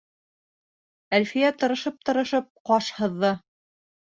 Әлфиә 1.17 1.51
тырышып-тырышып 1.65 2.51
ҡаш 2.71 2.91
һыҙҙы. 3.03 3.35